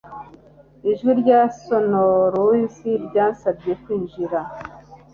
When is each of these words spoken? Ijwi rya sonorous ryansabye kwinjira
Ijwi 0.89 1.11
rya 1.21 1.39
sonorous 1.61 2.75
ryansabye 3.05 3.71
kwinjira 3.81 4.39